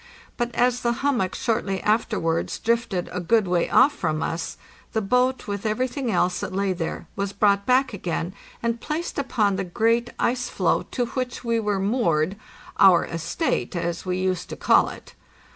[0.35, 4.57] But as the hummock shortly afterwards drifted a good way off from us,
[4.93, 8.33] the boat, with everything else that lay there, was brought back again
[8.63, 14.17] and placed upon the great ice floe to which we were moored—our "estate," as we
[14.17, 15.13] used to call it.